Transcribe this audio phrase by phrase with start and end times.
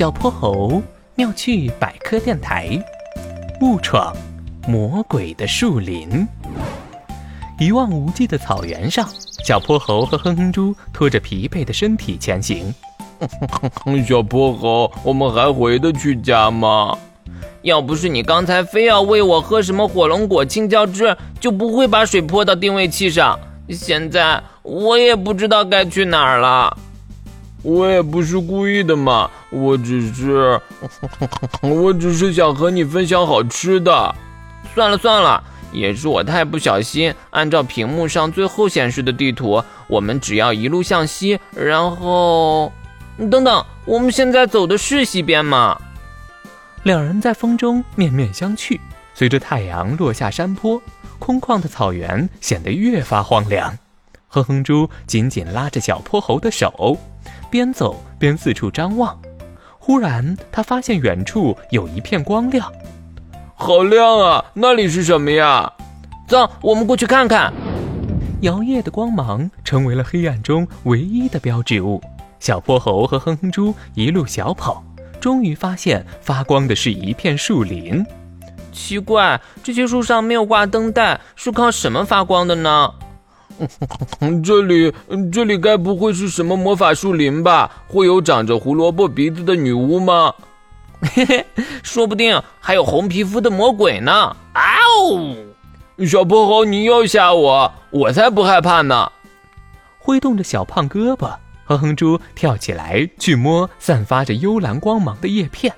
[0.00, 0.82] 小泼猴
[1.14, 2.82] 妙趣百科电台，
[3.60, 4.16] 误闯
[4.66, 6.26] 魔鬼的树林。
[7.58, 9.06] 一望无际的草原上，
[9.44, 12.74] 小泼猴和哼哼猪拖着疲惫的身体前行。
[14.08, 16.96] 小泼猴，我们还回得去家吗？
[17.60, 23.38] 要不是你刚才非要喂我喝什么火龙果青椒汁，就不会把水泼到定位器上。
[23.68, 26.74] 现在我也不知道该去哪儿了。
[27.62, 30.60] 我也不是故意的嘛，我只是，
[31.62, 34.14] 我只是想和你分享好吃的。
[34.74, 37.12] 算了算了，也是我太不小心。
[37.30, 42.72] 按照屏幕上最后显示的地图，我们只要一路向西，然后，
[43.30, 45.78] 等等，我们现在走的是西边吗？
[46.84, 48.80] 两人在风中面面相觑。
[49.12, 50.80] 随着太阳落下山坡，
[51.18, 53.76] 空旷的草原显得越发荒凉。
[54.28, 56.96] 哼哼猪紧紧拉着小泼猴的手。
[57.50, 59.18] 边走边四处张望，
[59.78, 62.72] 忽然他发现远处有一片光亮，
[63.54, 64.44] 好亮啊！
[64.54, 65.70] 那里是什么呀？
[66.28, 67.52] 走，我们过去看看。
[68.42, 72.00] 摇曳的光芒成为了黑暗中唯一的标志物。
[72.38, 74.82] 小泼猴和哼哼猪一路小跑，
[75.20, 78.02] 终于发现发光的是一片树林。
[78.72, 82.94] 奇怪，这些树上没有挂灯带，是靠什么发光的呢？
[84.42, 84.92] 这里，
[85.30, 87.70] 这里该不会是什么魔法树林吧？
[87.88, 90.34] 会有长着胡萝卜鼻子的女巫吗？
[91.02, 91.46] 嘿嘿，
[91.82, 94.12] 说不定还有红皮肤的魔鬼呢！
[94.52, 94.60] 啊
[95.02, 95.34] 哦，
[96.06, 99.10] 小泼猴，你又吓我，我才不害怕呢！
[99.98, 105.72] 挥动着小胖胳膊，哼哼猪跳起来去摸散发着幽蓝光芒的叶片，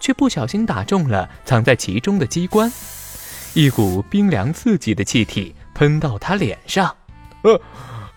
[0.00, 2.72] 却不小心打中了藏在其中的机关，
[3.52, 6.94] 一股冰凉刺激的气体喷到他脸上。
[7.44, 7.60] 啊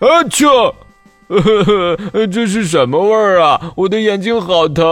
[0.00, 0.24] 啊！
[0.30, 0.46] 切，
[2.32, 3.72] 这是什么味儿啊？
[3.76, 4.84] 我的眼睛好疼，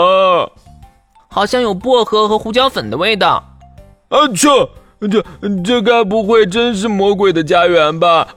[1.28, 3.58] 好像有薄荷和胡椒粉的味道。
[4.08, 4.48] 啊切，
[5.10, 5.24] 这
[5.64, 8.28] 这该不会真是魔鬼的家园吧？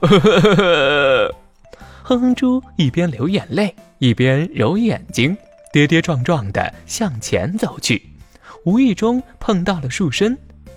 [2.02, 5.36] 哼哼猪一边流眼泪，一边揉眼睛，
[5.72, 8.02] 跌跌撞撞地向前走去，
[8.64, 10.36] 无意中碰到了树身，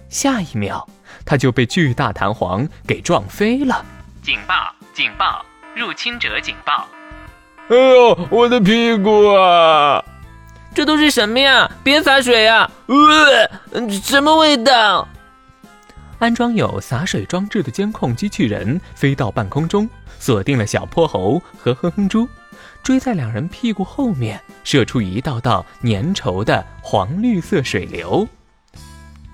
[0.10, 0.88] 下一秒
[1.26, 3.84] 他就被巨大弹簧给撞飞了。
[4.24, 4.74] 警报！
[4.94, 5.46] 警报！
[5.76, 6.88] 入侵者警报！
[7.68, 10.02] 哎呦，我的屁股啊！
[10.74, 11.70] 这都是什么呀？
[11.84, 12.72] 别洒水呀！
[12.88, 15.06] 呃，什么味道？
[16.20, 19.90] 安装有洒水装置的监控机器人飞到半空中，
[20.20, 22.26] 锁定了小泼猴和哼哼猪，
[22.82, 28.26] 追在两人屁股后面，射出一道道粘稠的黄绿色水流。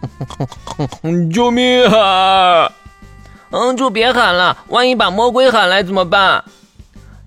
[1.31, 2.71] 救命啊！
[3.51, 6.43] 嗯，就别喊了，万一把魔鬼喊来怎么办？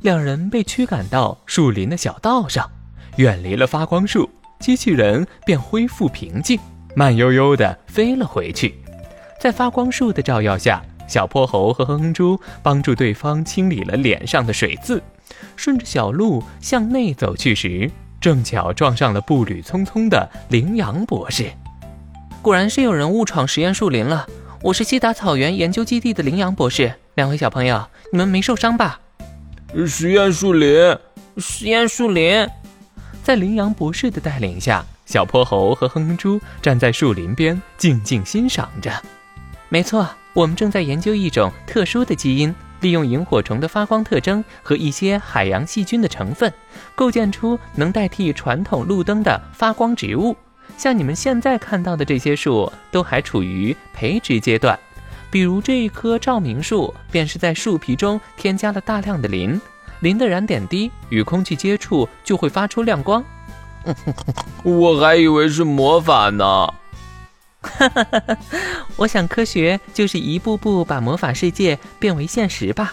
[0.01, 2.71] 两人被驱赶到树林的小道上，
[3.17, 6.59] 远离了发光树，机器人便恢复平静，
[6.95, 8.75] 慢悠悠地飞了回去。
[9.41, 15.03] 在发光树的照耀下，小泼猴和哼哼猪帮助对方清理了脸上的水渍，
[15.57, 17.91] 顺着小路向内走去时，
[18.21, 21.51] 正巧撞上了步履匆匆的羚羊博士。
[22.41, 24.27] 果然是有人误闯实验树林了。
[24.65, 29.01] 我是西达草原研究基地的羚羊博士，两位小朋友，你们没受伤吧？
[29.89, 30.97] 实验树林，
[31.39, 32.47] 实验树林，
[33.25, 38.93] 在羚羊博士的带领下，小泼猴和哼哼猪站在树林边静静欣赏着。
[39.69, 46.53] 没错，我们正在研究一种特殊的基因，利用萤火虫的发光特征和一些海洋细菌的成分，
[46.95, 50.37] 构建出能代替传统路灯的发光植物。
[50.83, 54.77] 像你们现在看到的这些树，都还处于培植阶段。
[55.31, 59.61] 比如这一棵照明树，便是在树皮中添加了大量的磷，
[60.01, 63.23] 磷的燃点低，与空气接触就会发出亮光。
[64.65, 66.75] 我还以为是魔法呢。
[68.99, 72.93] 我想科学就是一步步把魔法世界变为现实吧。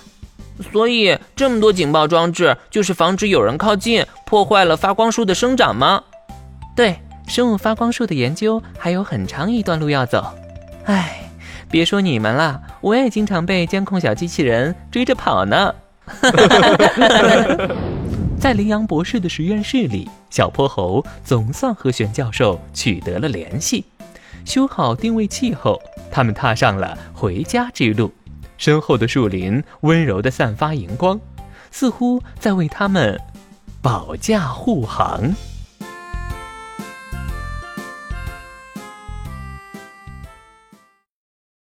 [0.71, 6.03] 所以这么多警报装置，就是防止有人靠近，破坏了发光树的生长吗？
[6.75, 6.95] 对。
[7.29, 10.33] 生物发光术的研究还有很长一段路要走，
[10.85, 11.29] 唉，
[11.69, 15.75] 别说你们了，我也经常被监控小机器人追着跑呢。
[18.41, 23.85] 在羚羊博士的实验室里，小泼猴总算和玄教授取得了联系。
[24.43, 25.79] 修好定位器后，
[26.09, 28.11] 他们踏上了回家之路。
[28.57, 31.19] 身后的树林温柔地散发荧光，
[31.69, 33.21] 似乎在为他们
[33.83, 35.31] 保驾护航。